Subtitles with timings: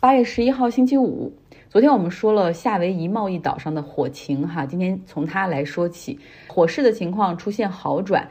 [0.00, 1.32] 八月十一号星期五，
[1.68, 8.28] 昨天我们说了夏威夷贸易岛上的火情哈，今天从它来说起，火势的情况出现好转，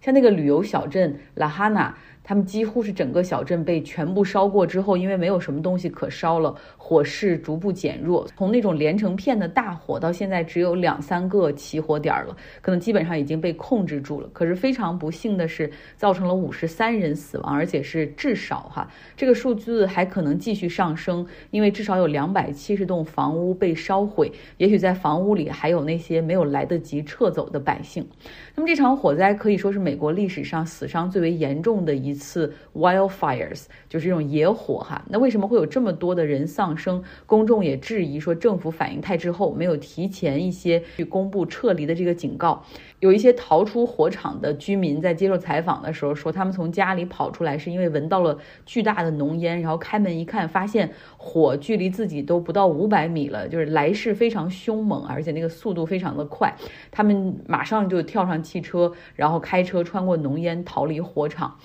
[0.00, 1.94] 像那个旅游小镇拉哈纳。
[2.30, 14.30] 他们几乎是整个小镇被全部烧过之后，因为没有什么东西可烧了，火势逐步减弱，从那种连成片的大火到现在只有两三个起火点儿了，可能基本上已经被控制住了。
[14.32, 28.06] 可是非常不幸的是，造成了五十三人死亡，而且是至少哈，这个数字还可能继续上升，因为至少有两百七十栋房屋被烧毁，也许在房屋里还有那些没有来得及撤走的百姓。
[28.54, 35.02] 那么这场火灾可以说是美国历史上死伤最为严重的一次 wildfires，就是这种野火哈。
[35.08, 37.02] 那为什么会有这么多的人丧生？
[37.24, 42.62] 公众也质疑说政府反应太滞后，没有提前一些去公布撤离的这个警告。
[42.98, 56.54] 有一些逃出火场的居民在接受采访的时候说，他们从家里跑出来是因为闻到了巨大的浓烟，然后开门一看，发现火距离自己都不到五百米了，就是来势非常凶猛，而且那个速度非常的快。
[56.90, 61.56] 他们马上就跳上汽车，然后开车穿过浓烟逃离火场。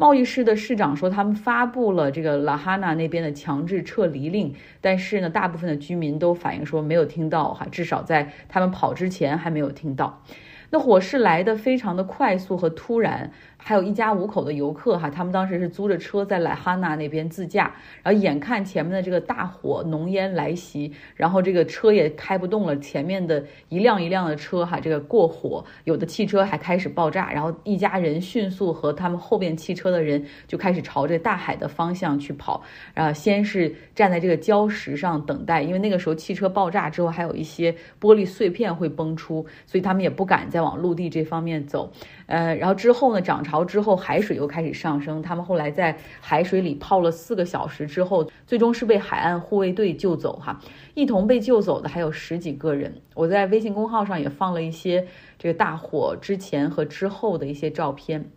[0.00, 10.22] 贸易市的市长说，他们发布了这个拉哈纳那边的强制撤离令，但是呢，大部分的居民都反映说没有听到哈，至少在他们跑之前还没有听到。
[10.70, 13.32] 那火势来的非常的快速和突然。
[13.60, 32.62] 还有一家五口的游客哈，他们当时是租着车在莱哈纳那边自驾，然后眼看前面的这个大火浓烟来袭，然后这个车也开不动了，前面的一辆一辆的车哈，这个过火，有的汽车还开始爆炸，然后一家人迅速和他们后边汽车的人就开始朝着大海的方向去跑，
[32.94, 41.92] 然后先是站在这个礁石上等待，因为那个时候汽车爆炸之后还有一些玻璃碎片会崩出，所以他们也不敢再往陆地这方面走，
[42.26, 43.64] 呃，然后之后呢长潮。
[43.64, 50.38] 之后海水又开始上升，他们后来在海水里泡了四个小时之后，最终是被海岸护卫队救走。
[50.38, 50.60] 哈，
[50.94, 53.00] 一同被救走的还有十几个人。
[53.14, 55.06] 我在微信公号上也放了一些
[55.38, 58.30] 这个大火之前和之后的一些照片。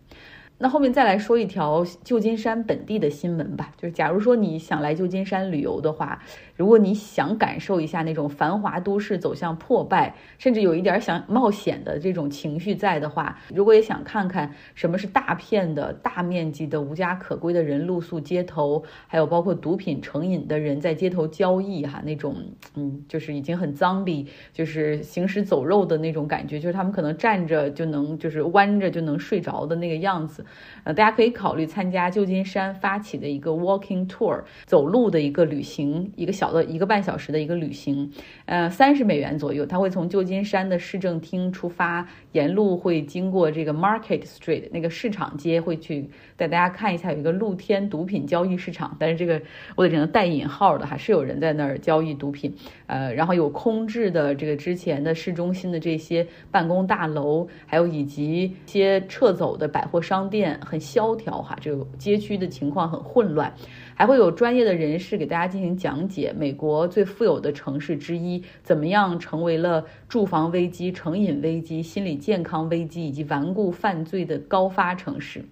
[0.62, 6.22] 那后面再来说一条旧金山本地的新闻吧，就是假如说你想来旧金山旅游的话。
[6.54, 22.36] 如果你想感受一下那种繁华都市走向破败，甚至有一点想冒险的这种情绪在的话，如果也想看看什么是大片的大面积的无家可归的人露宿街头，还有包括毒品成瘾的人在街头交易，哈，那种
[22.76, 30.44] 嗯，就是已经很脏逼，就是行尸走肉的那种感觉，就是他们可能站着就能，就是弯着就能睡着的那个样子，
[30.82, 36.32] 呃，大家可以考虑参加旧金山发起的一个 walking tour，走路的一个旅行，一个。
[36.42, 38.10] 小的一个半小时的一个旅行，
[38.46, 39.66] 呃，三十美元左右。
[39.66, 48.96] 他会从旧金山的市政厅出发，沿路会经过这个 Market Street 那个市场街，会去带大家看一下有一个露天毒品交易市场。
[48.98, 49.42] 但是这个
[49.76, 52.56] 我得只能带引号的哈，是有人在那儿交易毒品。
[52.86, 63.52] 呃，然后有空置的这个之前的市中心的这些办公大楼，还有以及一些撤走的百货商店，很萧条哈，这个街区的情况很混乱。
[63.94, 75.44] 还会有专业的人士给大家进行讲解，美国最富有的城市之一怎么样成为了住房危机、成瘾危机、心理健康危机以及顽固犯罪的高发城市。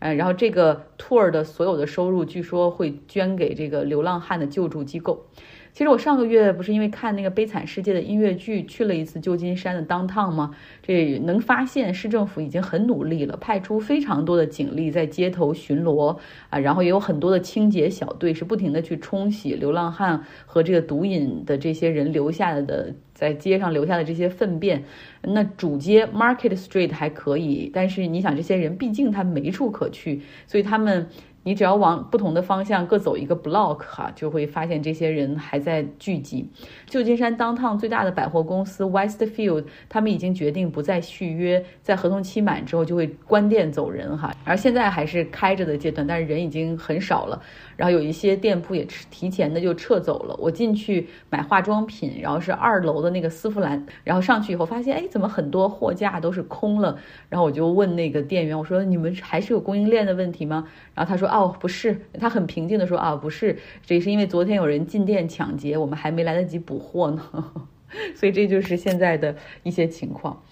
[0.00, 5.24] 嗯，然后这个 tour 的所有的收入据说会捐给这个流浪汉的救助机构。
[5.72, 10.54] 其实我上个月不是因为看那个《悲惨世界》的音乐剧去了一次旧金山的 downtown 吗？
[10.82, 16.18] 这能发现市政府已经很努力了，派出非常多的警力在街头巡逻
[16.50, 24.84] 啊，然后也有很多的清洁小队是不停的去冲洗流浪汉和这个毒瘾的这些人留下的在街上留下的这些粪便。
[25.22, 31.08] 那主街 Market Street 还可以，但是你想这些人毕竟他没处可去，所以他们。
[31.44, 36.48] 你只要往不同的方向各走一个 block 哈，就会发现这些人还在聚集。
[36.86, 44.32] 旧金山 downtown 最大的百货公司 Westfield，他们已经决定不再续约，在合同期满之后就会关店走人哈。
[44.44, 47.42] 而现在还是开着的阶段，但是人已经很少了。
[47.76, 50.36] 然后有一些店铺也提前的就撤走了。
[50.38, 56.96] 我进去买化妆品，然后是二楼的那个丝芙兰，然后上去以后发现，哎，怎么很多货架都是空了？
[57.28, 60.68] 然后我就问那个店员，我说你们还是有供应链的问题吗？
[60.94, 61.31] 然后他说。
[61.32, 67.52] 哦，不是，他很平静的说啊，不是，这是因为昨天有人进店抢劫，我们还没来得及补货呢，
[68.14, 70.42] 所以这就是现在的一些情况。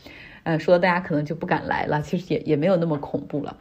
[0.42, 3.58] 呃，说大家可能就不敢来了，其实也也没有那么恐怖了。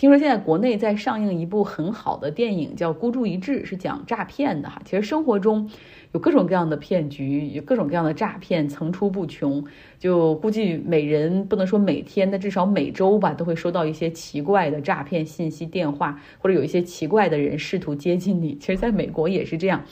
[0.00, 4.80] 听说现在国内在上映一部很好的电影，叫《孤注一掷》，是讲诈骗的哈。
[4.82, 5.68] 其实生活中
[6.12, 9.62] 有各种各样的骗局，有各种各样的诈骗层出不穷。
[9.98, 18.56] 就估计每人不能说每天，但至少每周吧，都会收到一些奇怪的诈骗信息、电话，或者有一些奇怪的人试图接近你。
[18.56, 19.84] 其实，在美国也是这样。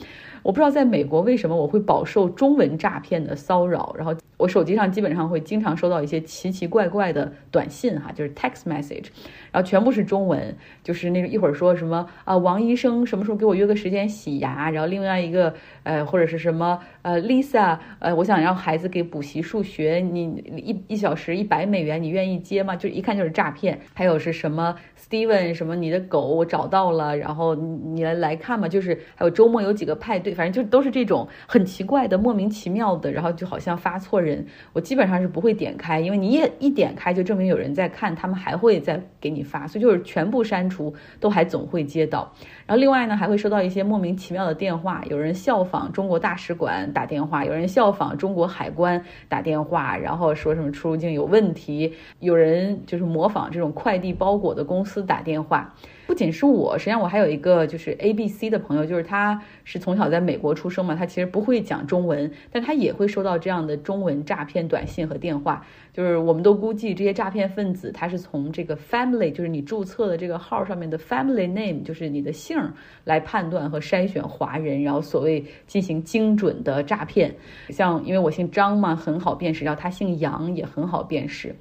[0.43, 9.07] 我不知道在美国为什么我会饱受中文诈骗的骚扰，然后我手机上基本上会经常收到一些奇奇怪怪的短信哈，就是 text message，
[9.51, 15.53] 然后全部是中文，就是那个一会儿说什么啊王医生什么时候给我约个时间洗牙，然后另外一个
[15.83, 22.75] 呃或者是什么呃 Lisa 呃我想让孩子给补习数学，你一一小时一百美元，你愿意接吗？
[22.75, 23.79] 就一看就是诈骗。
[23.93, 30.33] 还有是什么 Steven 什么你的狗我找到了，然后你来来看嘛，就是还有周末有几个派对。
[30.33, 42.31] 反正就都是这种很奇怪的、莫名其妙的，然后就好像发错人，我基本上是不会点开，因为你也一点开就证明有人在看，他们还会再给你发，所以就是全部删除，都还总会接到。
[42.65, 55.73] 然后另外呢，还会收到一些莫名其妙的电话，有人效仿中国大使馆打电话，有人效仿中国海关打电话，然后说什么出入境有问题，有人就是模仿这种快递包裹的公司司打电话。
[56.07, 65.63] 不仅是我，实际上我还有一个就是 A B C 的朋友，就是他是从小在美国出生嘛，他其实不会讲中文，但他也会收到这样的中文诈骗短信和电话。
[65.93, 72.57] 就是我们都估计这些诈骗分子他是从这个 family，就是你注册的这个号上面的 family name，就是你的姓
[73.03, 77.31] 来判断和筛选华人，然后所谓进行精准的诈骗。
[77.69, 81.55] 像因为我姓张嘛，很好辨识，然后他姓杨也很好辨识。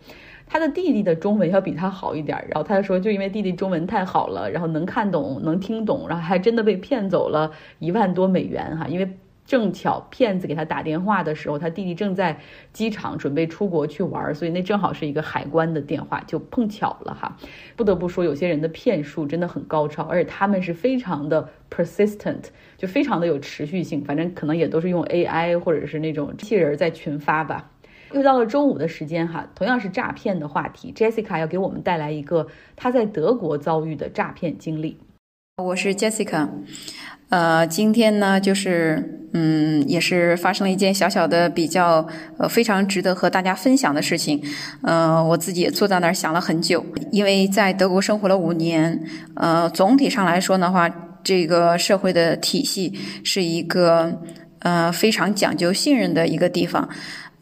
[0.49, 8.87] 他的弟弟的中文要比他好一点，然后他就说，就因为弟弟中文太好了，然后能看懂、能听懂，然后还真的被骗走了一万多美元哈。
[8.89, 9.09] 因为
[9.45, 12.39] 正巧骗子给他打电话的时候，他弟弟正在
[12.73, 17.37] 机场准备出国去玩，所以那正好是一个海关的电话，就碰巧了哈。
[17.75, 22.45] 不得不说，有些人的骗术真的很高超，而且他们是非常的 persistent，
[22.77, 24.05] 就非常的有持续性。
[24.05, 27.71] 反正可能也都是用 AI 或者是那种机器人在群发吧。
[28.13, 32.47] 又到了周五的时间哈，同样是诈骗的话题，Jessica 要给我们带来一个
[32.77, 34.99] 她在德国遭遇的诈骗经历。
[35.63, 36.49] 我是 Jessica，
[37.31, 42.07] 呃，今天呢，就是嗯，也是发生了一件小小的比较
[42.39, 44.41] 呃非常值得和大家分享的事情。
[44.85, 49.03] 呃，我自己也坐在那儿想了很久，因为在德国生活了五年，
[49.35, 50.89] 呃，总体上来说的话，
[51.25, 54.23] 这个社会的体系是一个
[54.61, 56.89] 呃非常讲究信任的一个地方。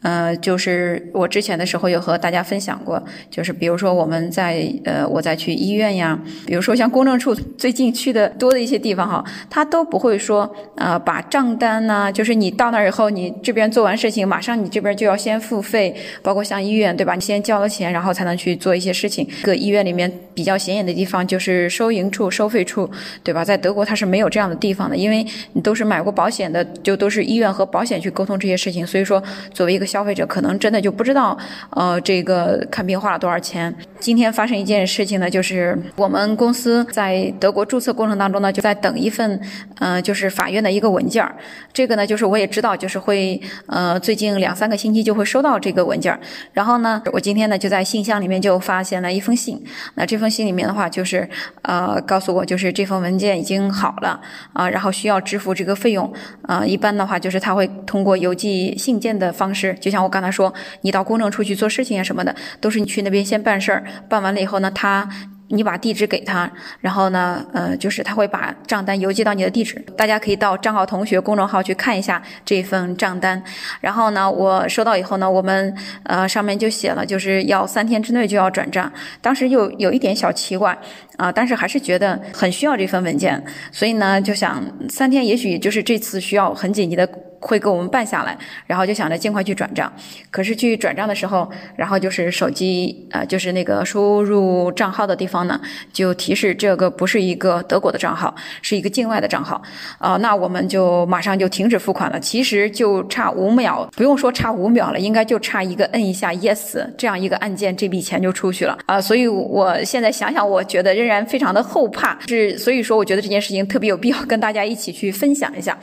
[0.03, 17.15] 呃，就是我之前的时候有和大家分享过，就是比如说我们在呃，我在去医院呀，比如说像公证处最近去的多的一些地方哈，他都不会说呃把账单呐，就是你到那儿以后，你这边做完事情，马上你这边就要先付费，包括像医院对吧？
[17.15, 19.27] 你先交了钱，然后才能去做一些事情。
[19.41, 22.87] 个医院里面比较显眼的地方就是收银处、收费处，
[23.23, 23.43] 对吧？
[23.43, 29.21] 在德国它是没有这样的地方的，因为你都是买过保险的，就都是医院和保险去沟通这些事情，所以说
[29.51, 29.86] 作为一个。
[29.87, 31.37] 消费者可能真的就不知道，
[31.71, 33.73] 呃，这个看病花了多少钱。
[33.99, 39.39] 今天发生一件事情呢，就是我们公司在德国注册过程当中呢，就在等一份，
[39.79, 41.35] 呃，就是法院的一个文件儿。
[41.73, 46.19] 这个呢，就是我也知道，就是会，呃，最近两三个星期就会收到这个文件儿。
[46.53, 49.63] 然后呢，我今天呢就在信箱里面就发现了一封信。
[49.95, 51.27] 那这封信里面的话，就是
[51.63, 54.19] 呃，告诉我就是这份文件已经好了
[54.53, 56.11] 啊，然后需要支付这个费用
[56.43, 56.65] 啊。
[56.65, 59.76] 一般的话，就是他会通过邮寄信件的方式。
[59.79, 65.07] 就像我刚才说，你到公证处去做事情啊什么的，都是你去那边先办事儿，办完了以后呢，他。
[65.49, 66.51] 你把地址给他，
[66.81, 69.81] 然后呢，呃，就是他会把账单邮寄到你的地址。
[69.95, 73.41] 大家可以到张浩同学公众号去看一下这份账单。
[73.79, 78.91] 然后呢，我收到以后呢，我们呃上面就写了，就是要三天之内就要转账。
[79.21, 80.77] 当时又有一点小奇怪
[81.15, 83.41] 啊，但是还是觉得很需要这份文件，
[83.71, 87.07] 所以呢，就想三天也许就是这次需要很紧急的
[87.39, 89.91] 会给我们办下来，然后就想着尽快去转账。
[90.29, 95.37] 可是去转账的时候，然后就是手机呃，就是那个输入账号的地方。
[95.47, 95.61] 呢，
[95.93, 99.61] 就提示这个不是一个德国的账号，是一个境外的账号，
[99.99, 102.19] 啊，那我们就马上就停止付款了。
[102.19, 108.99] 其实就差五秒，不用说差五秒了，应该就差一个摁一下 yes 这样一个按键，这笔钱就出去了啊。
[108.99, 115.77] 所以我现在想想，我觉得仍然非常的后怕，是所以说我觉得这件事情特别有必要跟大家一起去分享一下。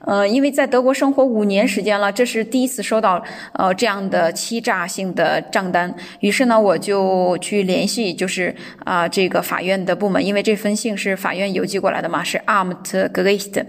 [0.00, 3.22] 呃，因为在德国生活五年时间了，这是第一次收到
[3.52, 5.94] 呃这样的欺诈性的账单。
[6.20, 13.62] 于是呢，我就去联系，就是啊这个法院的部门，因为这封信是法院邮寄过来的嘛，是 Armed Gericht。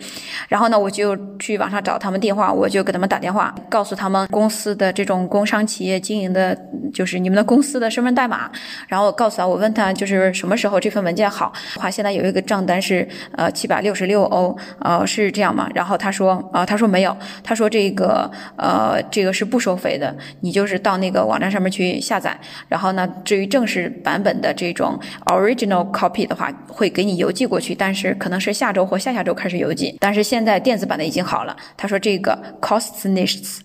[0.47, 6.57] 然后呢，我就去网上找他们电话，我就给他们打电话，告诉他们公司的这种工商企业经营的，
[6.93, 8.49] 就是你们的公司的身份代码。
[8.87, 11.51] 然后我告诉他，我问他就是什么时候这份文件好？
[11.75, 15.67] 话现在有一个账单是呃七百六十六欧，呃是这样吗？
[15.73, 22.37] 然后他说啊，他说没有，他说这个呃这个是不收费的，你就是到那个网站上面去下载。
[22.67, 29.95] 然后呢，至于正式版本的这种 original copy 的话，会给你邮寄过去，但是可能是下周或下下周开始邮寄。
[29.99, 31.55] 但是现在电子版的已经好了。
[31.75, 33.59] 他说这个 costs nichts。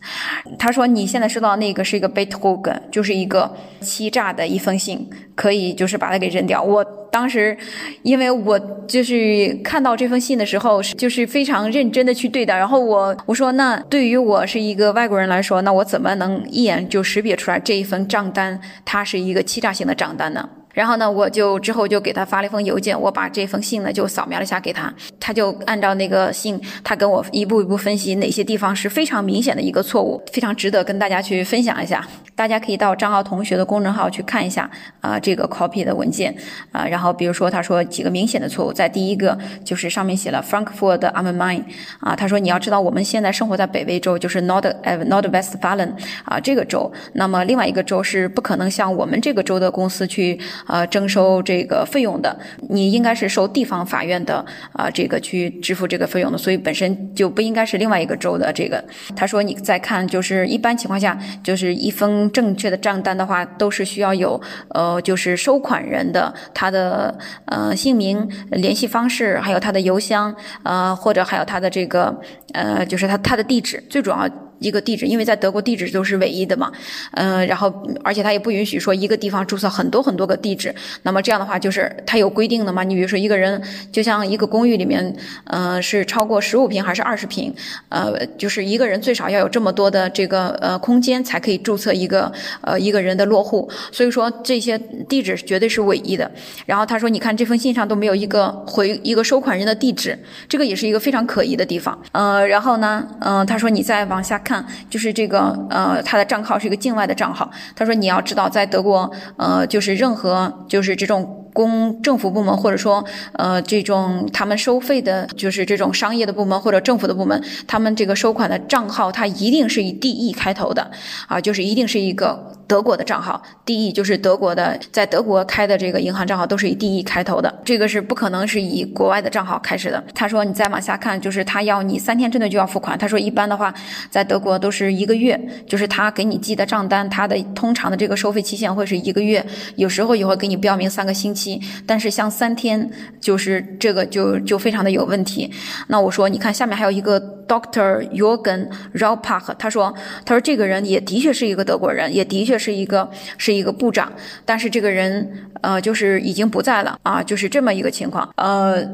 [0.58, 6.62] 他说你现在收到那个是一个 bet hook，就是一个欺诈的一封信，可以就是把它给扔掉。
[6.62, 7.56] 我当时
[8.02, 12.56] 因为我就是看到这封信的时候，就是非常认真的去对待。
[12.56, 20.48] 然后我我说那对于我是一个外国人来说，那我怎么能一眼就识别出来这一份账单它是一个欺诈性的账单呢？
[20.72, 32.06] 然后呢，我就之后就给他发了一封邮件，我把这封信呢就扫描了一下给他，他就按照那个信，他跟我一步一步分析哪些地方是非常明显的一个错误，非常值得跟大家去分享一下。
[32.34, 34.68] 大家可以到张傲同学的公众号去看一下
[35.02, 36.34] 啊这个 copy 的文件
[36.72, 41.62] 啊，然后比如说他说几个明显的错误，在第一个就是上面写了 Frankfurt am Main
[42.00, 45.92] 啊，他说你要知道我们现在生活在北威州，就是 Nord Nordwestfalen
[46.24, 50.40] 啊这个州，那么另外一个州是不可能像我们这个州的公司去。
[50.66, 52.38] 呃，征收这个费用的，
[52.68, 58.82] 你应该是受地方法院的啊，这个去支付这个费用的，所以本身就不应该是另外一个州的这个。
[59.16, 67.16] 他说，你再看，就是一般情况下，就是一封正确的账单的话，都是需要有呃，就是收款人的他的
[67.46, 72.14] 呃姓名、联系方式，还有他的邮箱，呃，或者还有他的这个
[72.52, 74.28] 呃，就是他他的地址，最主要。
[74.62, 76.72] 一个地址，因为在德国地址都是唯一的嘛，
[77.12, 85.14] 嗯，然后而且他也不允许说一个地方注册很多很多个地址，那么这样的话就是他有规定的嘛，你比如说一个人就像一个公寓里面，
[85.46, 87.52] 嗯，是超过十五平还是二十平，
[87.88, 94.78] 呃，就是一个人最少要有这么多的这个呃空间才可以注册一个呃一个人的落户，所以说这些
[95.08, 96.30] 地址绝对是唯一的。
[96.66, 101.98] 然后他说，你看这封信上都没有一个回一个收款人的地址，这个也是一个非常可疑的地方。
[102.12, 104.51] 呃，然后呢，嗯，他说你再往下看。
[104.52, 107.50] 看，就是这个，呃，他的账号是一个境外的账号。
[107.74, 111.38] 他说，你要知道，在德国，呃，就是任何就是这种。
[111.54, 113.04] 公政府部门或者说
[113.34, 120.90] 呃这种他们收费的，就是这种商业的部门或者政府的部门，他们这个收款的账号，它一定是以 D E 开头的，
[121.28, 130.02] 啊，就是一定是一个德国的账号，D E 就是德国的，在德国开的这个银行账号都是以 D E 开头的，这个是不可能是以国外的账号开始的。
[130.14, 132.98] 他说你再往下看，就是他要你三天之内就要付款。
[132.98, 133.74] 他说一般的话，
[134.08, 139.44] 在德国都是一个月，就是他给你寄的账单，他的通常的这个收费期限会是一个月，
[139.76, 141.60] 有时候也会给你标明三个星期。
[141.86, 145.52] 但是像三天，就是这个就就非常的有问题。
[145.88, 154.12] 那我说，你看下面还有一个 Doctor Jorgen Raupach，他说，他说这个人也的确是一个德国人，也的确是一个是一个部长，
[154.46, 158.86] 但是这个人呃就是已经不在了啊，就是这么一个情况，呃。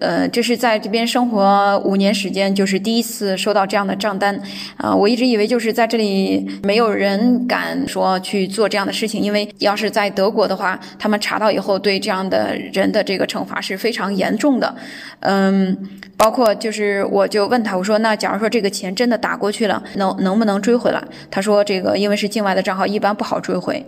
[0.00, 4.40] 呃，这是在这边生活五年时间，就是第一次收到这样的账单，
[4.76, 14.74] 啊，我一直以为就是在这里没有人敢说去做这样的事情，因为要是在德国的话，他们查到以后对这样的人的这个惩罚是非常严重的，
[15.20, 15.76] 嗯，
[16.16, 21.02] 包括就是我就问他，我说那假如说这个钱真的打过去了，能能不能追回来？
[21.30, 23.84] 他说这个因为是境外的账号，一般不好追回。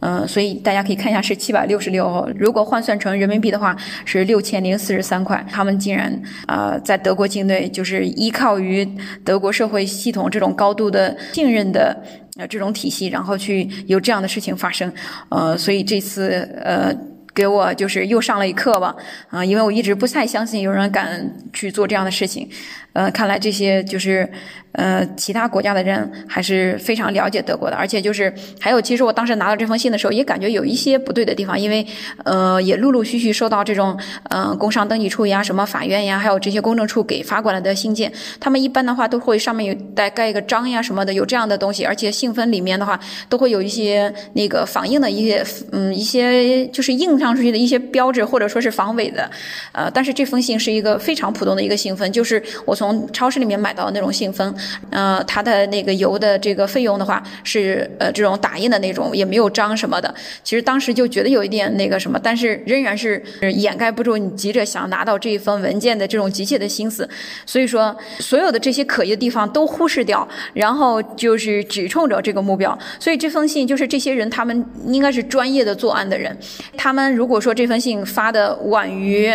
[0.00, 5.44] 嗯，所以大家可以看一下是七百六十六，如果换算成人民币的话是六千零四十三块。
[5.50, 6.10] 他们竟然
[6.46, 8.86] 啊，在德国境内就是依靠于
[9.24, 11.96] 德国社会系统这种高度的信任的
[12.36, 14.90] 呃这种体系，然后去有这样的事情发生。
[15.28, 16.94] 呃，所以这次呃
[17.34, 18.96] 给我就是又上了一课吧。
[19.28, 22.48] 啊，因为我一直不太相信有人敢去做这样的事情。
[22.92, 24.28] 呃，看来这些就是，
[24.72, 31.86] 呃，其他国家的人还是非常了解德国的，而且就是还有，其实我当时拿到这封信的时候，也感觉有一些不对的地方，因为
[32.24, 33.96] 呃，也陆陆续续收到这种，
[34.30, 42.98] 嗯，工商登记处呀、什么法院呀，还有这些公证处给发过来的信件，他们一般的话都会上面有带盖一个章呀什么的，有这样的东西，而且信封里面的话
[43.28, 49.30] 都会有一些那个仿印的一些，嗯，一些就是印上出去的一些标志，或者说是防伪的，
[49.72, 52.80] 呃，但是这封信是一个非常普通的一个信封，就是我。
[52.80, 54.54] 从超市里面买到的那种信封，
[54.90, 60.14] 呃，它的那个邮的这个费用的话是呃这种打印的那种，也没有章什么的。
[60.42, 63.22] 其实当时就觉得有一点那个什么，但是仍然是
[63.56, 67.08] 掩盖不住你急着想拿到这一份文件的这种急切的心思。
[67.46, 72.76] 所以说，所有的这些可疑的地方都忽视掉，然后就是只冲着这个目标。
[72.98, 76.36] 所以这封信就是这些人，他们应该是专业的作案的人。
[76.76, 79.30] 他们如果说这封信发的晚于，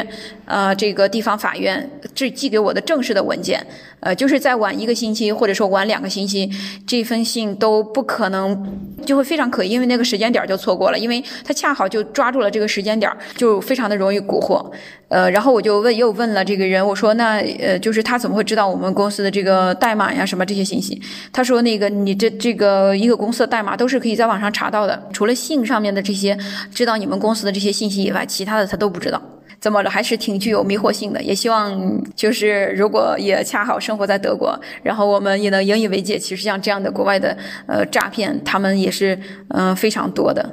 [0.46, 3.65] 呃，这个地方法院这寄给我的正式的文件，
[4.00, 6.50] 呃，就是再晚一个星期，期或者说晚两个星期，
[6.86, 14.70] 这封信都不可能就会非常可疑，因为那个时间点就错过了，因为他恰好就抓住了这个时间点，就非常的容易蛊惑。
[15.08, 21.00] 呃，然后我就问，又问了这个人，我说那呃，就是他怎么会知道我们公司的这个代码呀，什么这些信息？
[21.32, 26.38] 他说那个你这这个一个公司的代码都是可以在网上查到的，除了信上面的这些
[26.74, 29.22] 知道你们公司的这些信息以外，其他的他都不知道。
[29.66, 31.76] 怎么着还是挺具有迷惑性的，也希望
[32.14, 36.20] 就是如果也恰好生活在德国，然后我们也能引以为戒。
[36.20, 40.48] 其实像这样的国外的呃诈骗，他们也是嗯非常多的。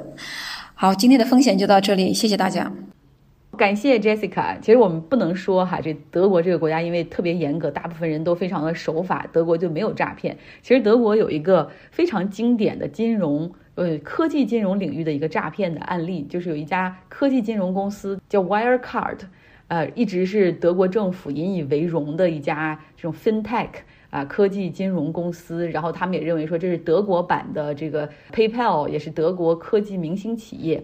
[0.73, 2.71] 好，今天的风险就到这里，谢谢大家。
[3.55, 4.59] 感谢 Jessica。
[4.59, 10.35] 其实我们不能说哈，这德国这个国家因为特别严格，大部分人都非常的守法，德国就没有诈骗。
[10.63, 13.51] 其实德国有一个非常经典的金融。
[13.75, 19.19] 呃，科技金融领域的一个诈骗的案例，就是有一家科技金融公司叫 Wirecard，
[19.67, 23.69] 呃，一直是德国政府引以为荣的一家这种 FinTech
[24.11, 25.67] 啊科技金融公司。
[25.69, 30.83] 然后他们也认为说这是德国版的这个 PayPal，也是德国科技明星企业。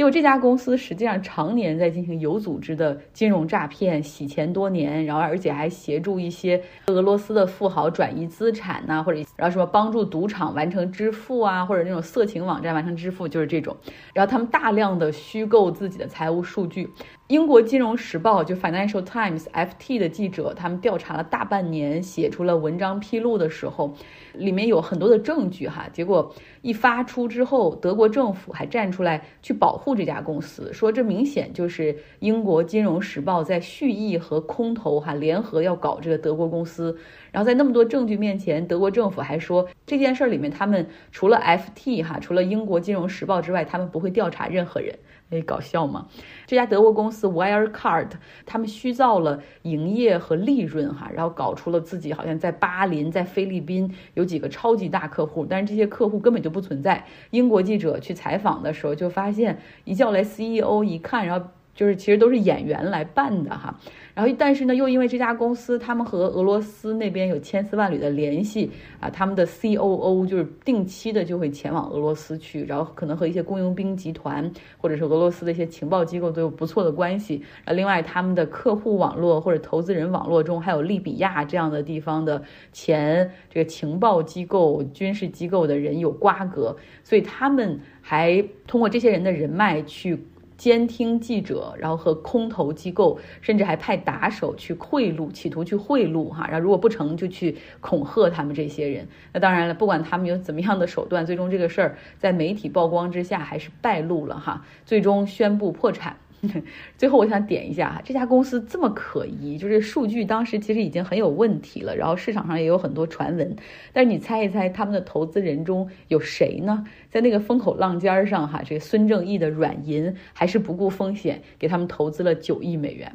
[0.00, 13.76] 结果这家公司实际上常年在进行有组织的金融诈骗，洗钱多年，然后而且还协助一些俄罗斯的富豪转移资产呐，或者然后什么帮助赌场完成支付啊，或者那种色情网站完成支付，就是这种。
[14.14, 16.88] 然后他们大量的虚构自己的财务数据。
[17.26, 23.94] 英国金融时报就 Financial Times FT 的记者，他们调查了大半年，写出了文章披露的时候，
[24.32, 25.86] 里面有很多的证据哈。
[25.92, 36.96] 结果一发出之后，德国政府还站出来去保护这家公司，说这明显就是英国金融时报在蓄意和空头哈联合要搞这个德国公司。
[37.32, 44.98] 然后在那么多证据面前，德国政府还说这件事儿里面，他们除了 FT 哈，除了英国金融时报之外，他们不会调查任何人。
[45.30, 46.06] 哎，搞笑吗？
[46.46, 48.08] 这家德国公司 Wirecard，
[48.44, 57.04] 他们虚造了营业和利润，哈，然后搞出了自己好像在巴林、在菲律宾有几个超级大客户，但是这些客户根本就不存在。
[57.30, 61.46] 英国记者去采访的时候就发现，一叫来 CEO 一看，然后
[61.80, 63.74] 就是其实都是演员来扮的，哈。
[64.12, 68.70] 然后，但是呢，又因为这家公司，他们和俄罗斯那边有千丝万缕的联系
[69.00, 77.42] 啊，他们的 COO 就是定期的就会前往俄罗斯去，然后可能和一些雇佣兵集团或者是俄罗斯的一些情报机构都有不错的关系。
[77.64, 90.18] 啊，另外他们的客户网络或者投资人网络中还有利比亚这样的地方的前这个情报机构、军事机构的人有瓜葛，所以他们还通过这些人的人脉去。
[90.60, 99.08] 监听记者，然后和空投机构，甚至还派打手去贿赂，企图去贿赂哈，然后如果不成就去恐吓他们这些人。
[99.32, 106.18] 那当然了，不管他们有怎么样的手段，最终这个事儿在媒体曝光之下还是败露了哈，最终宣布破产。
[106.96, 113.54] 最后，我想点一下哈，这家公司这么可疑，就是数据当时其实已经很有问题了，然后市场上也有很多传闻。
[113.92, 116.84] 但是你猜一猜，他们的投资人中有谁呢？
[117.10, 123.14] 在那个风口浪尖上哈，这个孙正义的软银还是不顾风险给他们投资了九亿美元。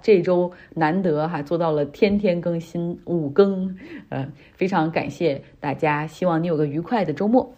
[0.00, 3.76] 这周难得哈做到了天天更新五更，
[4.08, 7.54] 呃，非常感谢大家，希望你有个愉快的周末。